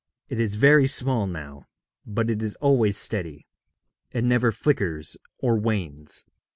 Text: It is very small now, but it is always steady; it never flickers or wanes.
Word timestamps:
It 0.29 0.39
is 0.39 0.55
very 0.55 0.87
small 0.87 1.27
now, 1.27 1.67
but 2.07 2.31
it 2.31 2.41
is 2.41 2.55
always 2.55 2.97
steady; 2.97 3.45
it 4.11 4.23
never 4.23 4.51
flickers 4.51 5.15
or 5.37 5.55
wanes. 5.59 6.25